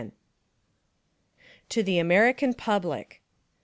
[1.69, 3.21] TO THE AMERICAN PUBLIC.